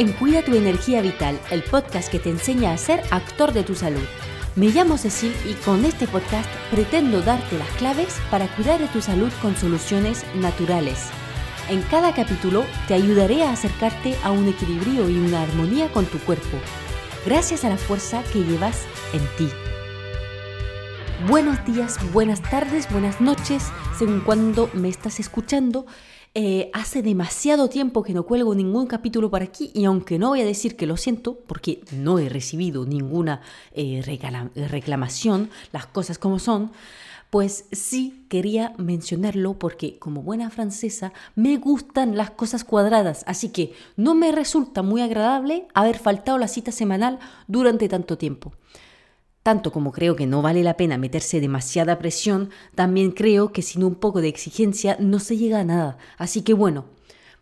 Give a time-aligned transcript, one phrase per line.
[0.00, 3.74] En Cuida tu Energía Vital, el podcast que te enseña a ser actor de tu
[3.74, 4.00] salud.
[4.56, 9.02] Me llamo Cecil y con este podcast pretendo darte las claves para cuidar de tu
[9.02, 11.10] salud con soluciones naturales.
[11.68, 16.18] En cada capítulo te ayudaré a acercarte a un equilibrio y una armonía con tu
[16.20, 16.56] cuerpo,
[17.26, 19.52] gracias a la fuerza que llevas en ti.
[21.28, 23.64] Buenos días, buenas tardes, buenas noches,
[23.98, 25.84] según cuando me estás escuchando.
[26.32, 30.40] Eh, hace demasiado tiempo que no cuelgo ningún capítulo por aquí y aunque no voy
[30.40, 33.40] a decir que lo siento, porque no he recibido ninguna
[33.72, 34.00] eh,
[34.54, 36.70] reclamación, las cosas como son,
[37.30, 43.72] pues sí quería mencionarlo porque como buena francesa me gustan las cosas cuadradas, así que
[43.96, 48.52] no me resulta muy agradable haber faltado la cita semanal durante tanto tiempo.
[49.42, 53.84] Tanto como creo que no vale la pena meterse demasiada presión, también creo que sin
[53.84, 55.98] un poco de exigencia no se llega a nada.
[56.18, 56.84] Así que bueno,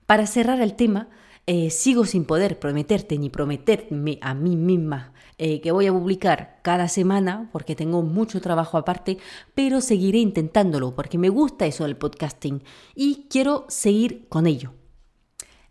[0.07, 1.09] para cerrar el tema,
[1.47, 6.59] eh, sigo sin poder prometerte ni prometerme a mí misma eh, que voy a publicar
[6.63, 9.19] cada semana porque tengo mucho trabajo aparte,
[9.55, 12.63] pero seguiré intentándolo porque me gusta eso del podcasting
[12.95, 14.75] y quiero seguir con ello.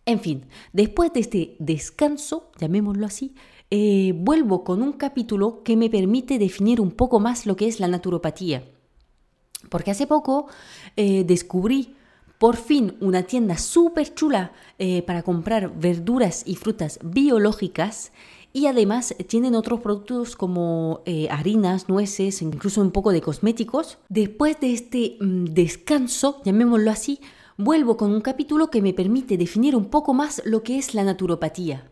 [0.06, 3.36] En fin, después de este descanso, llamémoslo así,
[3.70, 7.80] eh, vuelvo con un capítulo que me permite definir un poco más lo que es
[7.80, 8.64] la naturopatía.
[9.70, 10.48] Porque hace poco
[10.96, 11.96] eh, descubrí
[12.40, 18.14] por fin una tienda súper chula eh, para comprar verduras y frutas biológicas
[18.54, 23.98] y además tienen otros productos como harinas, nueces, incluso un poco de cosméticos.
[24.08, 27.20] Después de este mm, descanso, llamémoslo así,
[27.58, 31.04] vuelvo con un capítulo que me permite definir un poco más lo que es la
[31.04, 31.88] naturopatía.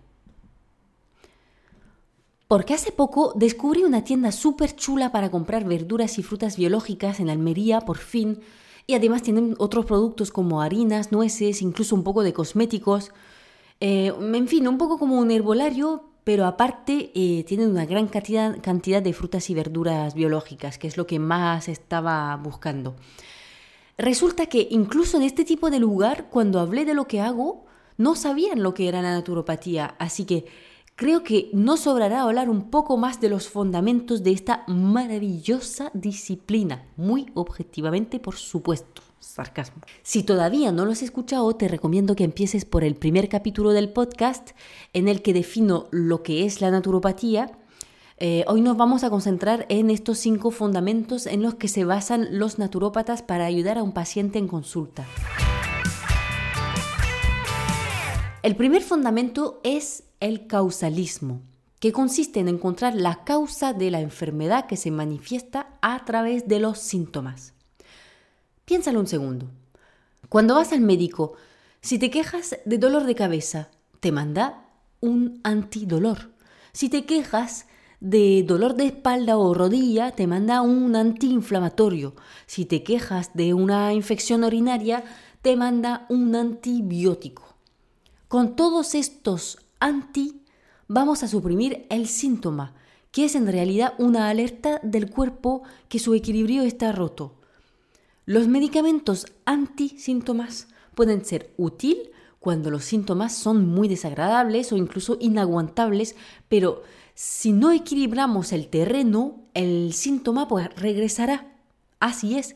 [2.48, 7.30] Porque hace poco descubrí una tienda súper chula para comprar verduras y frutas biológicas en
[7.30, 8.40] Almería, por fin.
[8.86, 13.12] Y además tienen otros productos como harinas, nueces, incluso un poco de cosméticos.
[13.80, 18.62] Eh, en fin, un poco como un herbolario, pero aparte eh, tienen una gran cantidad,
[18.62, 22.96] cantidad de frutas y verduras biológicas, que es lo que más estaba buscando.
[23.98, 27.66] Resulta que incluso en este tipo de lugar, cuando hablé de lo que hago,
[27.98, 29.96] no sabían lo que era la naturopatía.
[30.00, 30.46] Así que
[30.95, 36.88] creo que no sobrará hablar un poco más de los fundamentos de esta maravillosa disciplina,
[36.95, 39.01] muy objetivamente, por supuesto.
[39.19, 39.81] Sarcasmo.
[40.03, 43.91] Si todavía no lo has escuchado, te recomiendo que empieces por el primer capítulo del
[43.91, 44.51] podcast
[44.94, 47.51] en el que defino lo que es la naturopatía.
[48.17, 52.38] Eh, hoy nos vamos a concentrar en estos cinco fundamentos en los que se basan
[52.38, 55.06] los naturópatas para ayudar a un paciente en consulta.
[58.45, 61.42] El primer fundamento es el causalismo,
[61.80, 66.59] que consiste en encontrar la causa de la enfermedad que se manifiesta a través de
[66.59, 67.53] los síntomas.
[68.66, 69.48] Piénsalo un segundo.
[70.30, 71.34] Cuando vas al médico,
[71.81, 74.66] si te quejas de dolor de cabeza, te manda
[75.02, 76.31] un antidolor.
[76.72, 77.68] Si te quejas
[78.00, 82.16] de dolor de espalda o rodilla, te manda un antiinflamatorio.
[82.48, 85.04] Si te quejas de una infección urinaria,
[85.42, 87.56] te manda un antibiótico.
[88.28, 90.41] Con todos estos anti,
[90.88, 92.74] vamos a suprimir el síntoma,
[93.12, 97.36] que es en realidad una alerta del cuerpo que su equilibrio está roto.
[98.25, 106.16] Los medicamentos anti-síntomas pueden ser útil cuando los síntomas son muy desagradables o incluso inaguantables,
[106.47, 106.84] pero
[107.16, 111.56] si no equilibramos el terreno, el síntoma pues regresará.
[112.00, 112.56] Así es.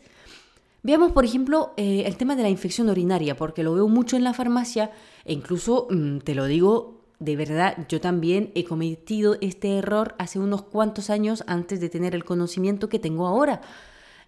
[0.84, 4.24] Veamos, por ejemplo, eh, el tema de la infección urinaria, porque lo veo mucho en
[4.24, 4.92] la farmacia
[5.26, 10.40] e incluso, mm, te lo digo, de verdad, yo también he cometido este error hace
[10.40, 13.62] unos cuantos años antes de tener el conocimiento que tengo ahora.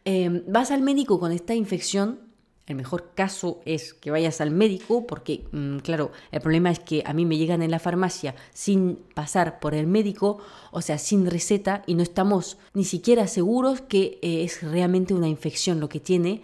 [0.04, 2.20] Em, vas al médico con esta infección,
[2.68, 7.02] el mejor caso es que vayas al médico porque, mm, claro, el problema es que
[7.06, 10.40] a mí me llegan en la farmacia sin pasar por el médico,
[10.72, 15.30] o sea, sin receta, y no estamos ni siquiera seguros que eh, es realmente una
[15.30, 16.44] infección lo que tiene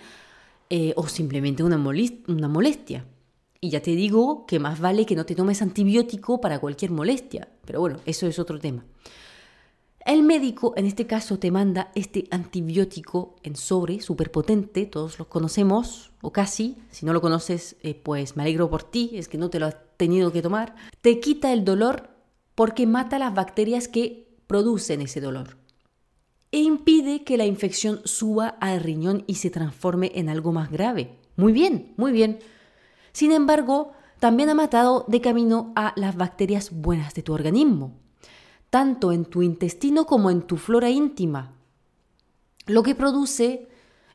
[0.69, 1.77] eh, o simplemente una,
[2.27, 3.05] una molestia.
[3.59, 7.47] Y ya te digo que más vale que no te tomes antibiótico para cualquier molestia.
[7.65, 8.85] Pero bueno, eso es otro tema.
[10.07, 15.27] El médico en este caso te manda este antibiótico en sobre, súper potente, todos los
[15.27, 19.37] conocemos, o casi, si no lo conoces, eh, pues me alegro por ti, es que
[19.37, 20.75] no te lo has tenido que tomar.
[21.01, 22.09] Te quita el dolor
[22.55, 25.57] porque mata las bacterias que producen ese dolor.
[26.51, 31.17] E impide que la infección suba al riñón y se transforme en algo más grave.
[31.35, 32.39] Muy bien, muy bien.
[33.17, 37.95] Sin embargo, también ha matado de camino a las bacterias buenas de tu organismo,
[38.69, 41.55] tanto en tu intestino como en tu flora íntima,
[42.67, 43.69] lo que produce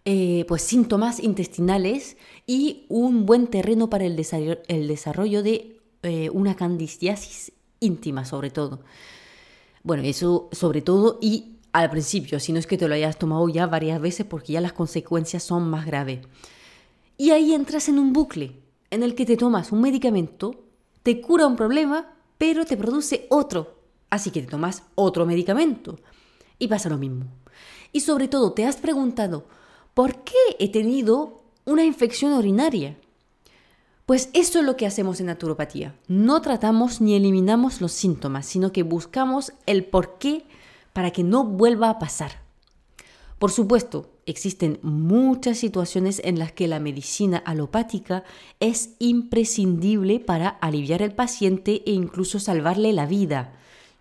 [0.05, 2.17] eh, pues síntomas intestinales
[2.47, 7.51] y un buen terreno para el, desarrollo de eh, una candidiasis
[7.81, 8.85] íntima sobre todo.
[9.83, 13.49] Bueno, eso sobre todo y al principio, si no es que te lo hayas tomado
[13.49, 16.21] ya varias veces porque ya las consecuencias son más graves.
[17.19, 18.63] Y ahí entras en un bucle
[18.93, 20.55] en el que te tomas un medicamento,
[21.03, 23.79] te cura un problema, pero te produce otro.
[24.11, 25.99] Así que te tomas otro medicamento.
[26.59, 27.25] Y pasa lo mismo.
[27.91, 29.47] Y sobre todo, te has preguntado,
[29.95, 32.99] ¿por qué he tenido una infección urinaria?
[34.05, 35.95] Pues eso es lo que hacemos en naturopatía.
[36.07, 40.45] No tratamos ni eliminamos los síntomas, sino que buscamos el por qué
[40.93, 42.43] para que no vuelva a pasar.
[43.39, 48.25] Por supuesto, existen muchas situaciones en las que la medicina alopática
[48.61, 53.55] es imprescindible para aliviar al paciente e incluso salvarle la vida.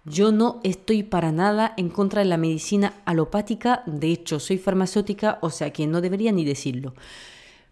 [0.06, 5.38] Yo no estoy para nada en contra de la medicina alopática, de hecho soy farmacéutica,
[5.42, 6.96] o sea que no debería ni decirlo.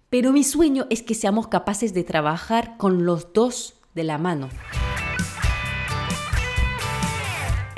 [0.09, 4.49] Pero mi sueño es que seamos capaces de trabajar con los dos de la mano.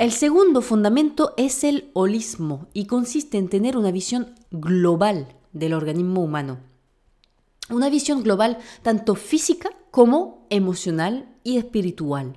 [0.02, 6.24] El segundo fundamento es el holismo y consiste en tener una visión global del organismo
[6.24, 6.58] humano.
[7.70, 12.36] Una visión global tanto física como emocional y espiritual.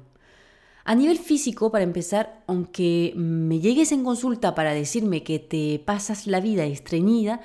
[0.83, 6.27] A nivel físico, para empezar, aunque me llegues en consulta para decirme que te pasas
[6.27, 7.41] la vida estreñida,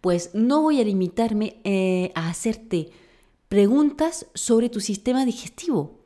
[0.00, 2.90] pues no voy a limitarme eh, a hacerte
[3.48, 6.03] preguntas sobre tu sistema digestivo,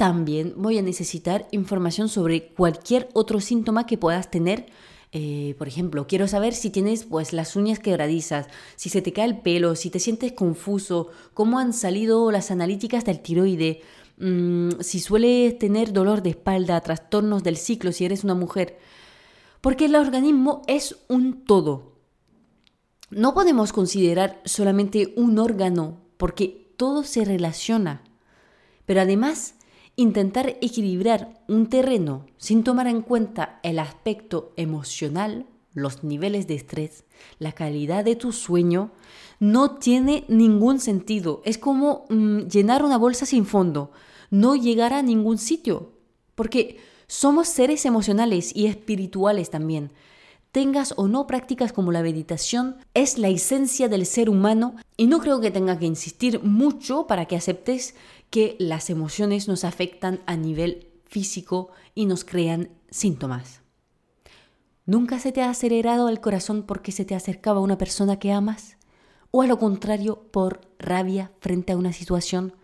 [0.00, 4.64] también voy a necesitar información sobre cualquier otro síntoma que puedas tener.
[5.12, 9.26] Eh, por ejemplo, quiero saber si tienes pues las uñas quebradizas, si se te cae
[9.26, 13.82] el pelo, si te sientes confuso, cómo han salido las analíticas del tiroide,
[14.16, 18.78] mm, si sueles tener dolor de espalda, trastornos del ciclo si eres una mujer.
[19.60, 21.92] Porque el organismo es un todo.
[23.10, 28.02] No podemos considerar solamente un órgano porque todo se relaciona.
[28.86, 29.56] Pero además
[30.00, 35.44] intentar equilibrar un terreno sin tomar en cuenta el aspecto emocional,
[35.74, 37.04] los niveles de estrés,
[37.38, 38.92] la calidad de tu sueño,
[39.40, 41.42] no tiene ningún sentido.
[41.44, 43.92] Es como mm, llenar una bolsa sin fondo,
[44.30, 45.92] no llegar a ningún sitio,
[46.34, 49.92] porque somos seres emocionales y espirituales también.
[50.50, 55.20] Tengas o no prácticas como la meditación, es la esencia del ser humano y no
[55.20, 57.94] creo que tenga que insistir mucho para que aceptes
[58.30, 63.62] que las emociones nos afectan a nivel físico y nos crean síntomas.
[64.86, 68.76] ¿Nunca se te ha acelerado el corazón porque se te acercaba una persona que amas?
[69.30, 72.54] ¿O a lo contrario, por rabia frente a una situación?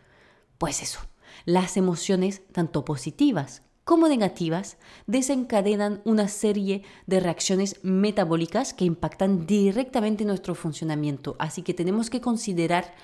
[0.58, 1.00] Pues eso,
[1.44, 10.24] las emociones, tanto positivas como negativas, desencadenan una serie de reacciones metabólicas que impactan directamente
[10.24, 11.36] nuestro funcionamiento.
[11.38, 12.96] Así que tenemos que considerar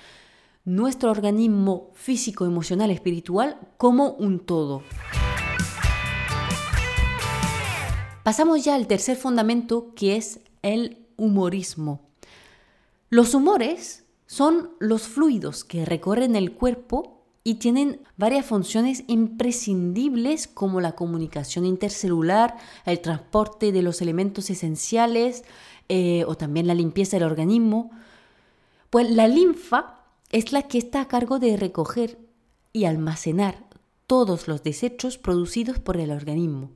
[0.64, 4.82] nuestro organismo físico, emocional, espiritual como un todo.
[8.23, 12.00] Pasamos ya al tercer fundamento que es el humorismo.
[13.11, 20.81] Los humores son los fluidos que recorren el cuerpo y tienen varias funciones imprescindibles como
[20.81, 25.42] la comunicación intercelular, el transporte de los elementos esenciales
[25.88, 27.90] eh, o también la limpieza del organismo.
[28.90, 30.01] Pues la linfa
[30.33, 32.19] es la que está a cargo de recoger
[32.73, 33.67] y almacenar
[34.07, 36.71] todos los desechos producidos por el organismo.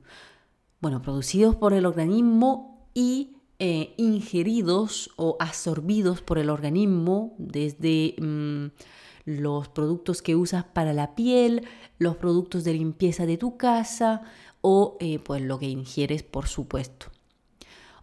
[0.79, 8.67] Bueno, producidos por el organismo y eh, ingeridos o absorbidos por el organismo desde mm,
[9.25, 14.21] los productos que usas para la piel, los productos de limpieza de tu casa
[14.61, 17.07] o eh, pues lo que ingieres por supuesto.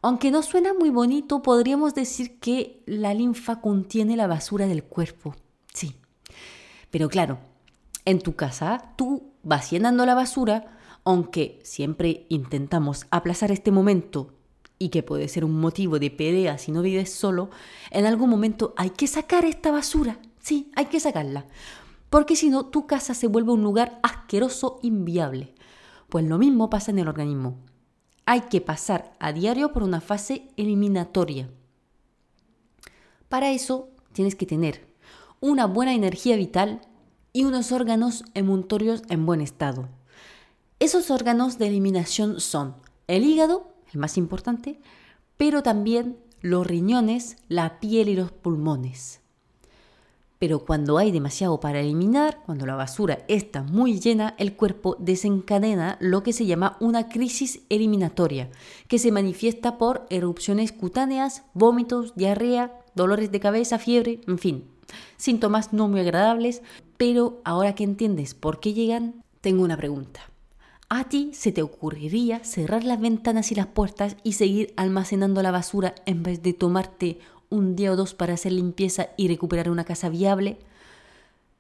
[0.03, 5.35] Aunque no suena muy bonito, podríamos decir que la linfa contiene la basura del cuerpo.
[5.75, 5.97] Sí.
[6.91, 7.39] Pero claro,
[8.05, 14.33] en tu casa tú vas llenando la basura, aunque siempre intentamos aplazar este momento
[14.79, 17.51] y que puede ser un motivo de pelea si no vives solo,
[17.91, 20.19] en algún momento hay que sacar esta basura.
[20.41, 21.47] Sí, hay que sacarla.
[22.11, 25.55] Porque si no, tu casa se vuelve un lugar asqueroso, inviable.
[26.09, 27.59] Pues lo mismo pasa en el organismo.
[28.27, 31.51] Hay que pasar a diario por una fase eliminatoria.
[33.29, 34.94] Para eso tienes que tener
[35.45, 36.81] una buena energía vital
[37.35, 39.91] y unos órganos emuntorios en buen estado.
[40.81, 42.77] Esos órganos de eliminación son
[43.09, 44.81] el hígado, el más importante,
[45.37, 49.21] pero también los riñones, la piel y los pulmones.
[50.39, 55.99] Pero cuando hay demasiado para eliminar, cuando la basura está muy llena, el cuerpo desencadena
[56.01, 58.49] lo que se llama una crisis eliminatoria,
[58.89, 64.74] que se manifiesta por erupciones cutáneas, vómitos, diarrea, dolores de cabeza, fiebre, en fin,
[65.17, 66.63] síntomas no muy agradables,
[66.97, 70.21] Pero ahora que entiendes por qué llegan, tengo una pregunta.
[70.89, 75.51] ¿A ti se te ocurriría cerrar las ventanas y las puertas y seguir almacenando la
[75.51, 77.19] basura en vez de tomarte
[77.51, 80.59] un día o dos para hacer limpieza y recuperar una casa viable?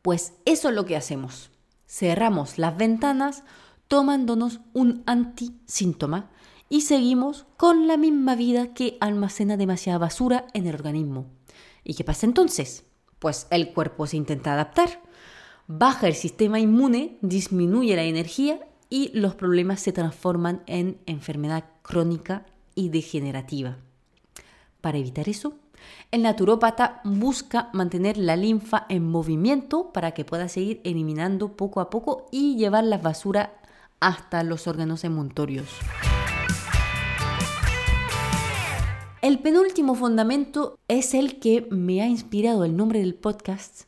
[0.02, 1.50] Pues eso es lo que hacemos.
[1.86, 3.42] Cerramos las ventanas
[3.88, 6.30] tomándonos un antisíntoma
[6.68, 11.26] y seguimos con la misma vida que almacena demasiada basura en el organismo.
[11.84, 12.84] ¿Y qué pasa entonces?
[13.24, 15.00] Pues el cuerpo se intenta adaptar,
[15.66, 22.44] baja el sistema inmune, disminuye la energía y los problemas se transforman en enfermedad crónica
[22.74, 23.78] y degenerativa.
[24.82, 25.54] Para evitar eso,
[26.10, 31.88] el naturópata busca mantener la linfa en movimiento para que pueda seguir eliminando poco a
[31.88, 33.54] poco y llevar la basura
[34.00, 35.70] hasta los órganos emuntorios.
[39.24, 43.84] El penúltimo fundamento es el que me ha inspirado el nombre del podcast,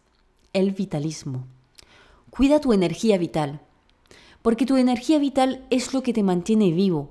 [0.55, 1.45] el vitalismo.
[2.31, 3.61] Cuida tu energía vital,
[4.41, 7.11] porque tu energía vital es lo que te mantiene vivo,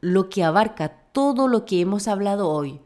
[0.00, 2.80] lo que abarca todo lo que hemos hablado hoy.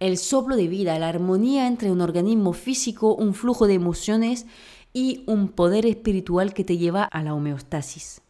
[0.00, 4.44] El soplo de vida, la armonía entre un organismo físico, un flujo de emociones
[4.92, 8.20] y un poder espiritual que te lleva a la homeostasis.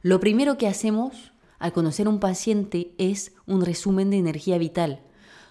[0.00, 1.30] Lo primero que hacemos
[1.60, 5.02] al conocer un paciente es un resumen de energía vital.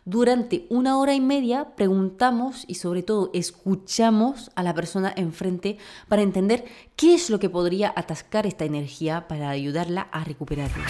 [0.05, 6.23] Durante una hora y media preguntamos y sobre todo escuchamos a la persona enfrente para
[6.23, 10.83] entender qué es lo que podría atascar esta energía para ayudarla a recuperarla.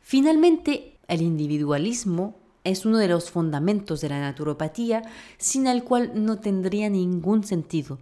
[0.00, 5.02] Finalmente, el individualismo es uno de los fundamentos de la naturopatía
[5.38, 8.00] sin el cual no tendría ningún sentido.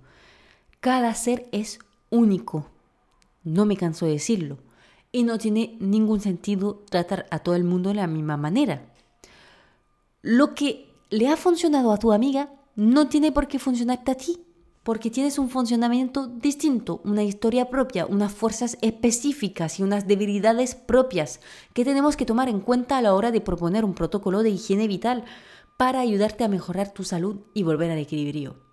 [0.81, 1.79] Cada ser es
[2.09, 2.71] único.
[3.45, 4.57] No me canso de decirlo
[5.13, 8.93] y no tiene ningún sentido tratar a todo el mundo de la misma manera.
[10.23, 14.39] Lo que le ha funcionado a tu amiga no tiene por qué funcionarte a ti,
[14.83, 21.41] porque tienes un funcionamiento distinto, una historia propia, unas fuerzas específicas y unas debilidades propias
[21.75, 24.87] que tenemos que tomar en cuenta a la hora de proponer un protocolo de higiene
[24.87, 25.25] vital
[25.77, 28.68] para ayudarte a mejorar tu salud y volver al equilibrio.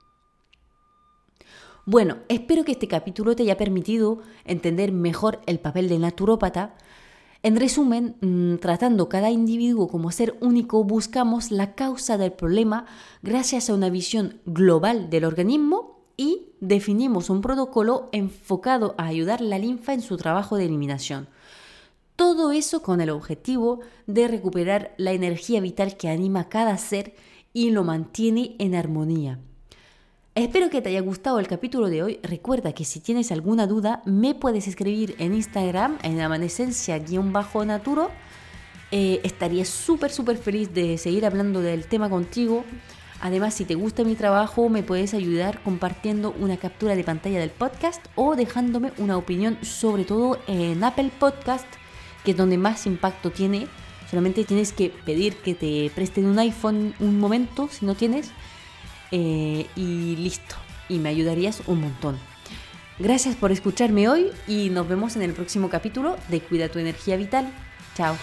[1.87, 6.73] Bueno, espero que este capítulo te haya permitido entender mejor el papel del naturópata.
[7.43, 12.87] En resumen, mm, tratando cada individuo como ser único, buscamos la causa del problema
[13.21, 19.59] gracias a una visión global del organismo y definimos un protocolo enfocado a ayudar la
[19.59, 21.27] linfa en su trabajo de eliminación.
[22.15, 27.13] Todo eso con el objetivo de recuperar la energía vital que anima a cada ser
[27.53, 29.39] y lo mantiene en armonía.
[30.37, 32.19] Espero que te haya gustado el capítulo de hoy.
[32.21, 38.11] Recuerda que si tienes alguna duda, me puedes escribir en Instagram, en amanecencia-naturo.
[38.91, 42.65] Eh, estaría súper, súper feliz de seguir hablando del tema contigo.
[43.21, 47.51] Además, si te gusta mi trabajo, me puedes ayudar compartiendo una captura de pantalla del
[47.51, 51.67] podcast o dejándome una opinión, sobre todo en Apple Podcast,
[52.25, 53.67] que es donde más impacto tiene.
[54.11, 58.33] Solamente tienes que pedir que te presten un iPhone un momento, si no tienes
[59.17, 60.55] eh, y listo.
[60.89, 62.19] Y me ayudarías un montón.
[62.99, 67.15] Gracias por escucharme hoy y nos vemos en el próximo capítulo de Cuida tu energía
[67.15, 67.49] vital.
[67.95, 68.17] Chao.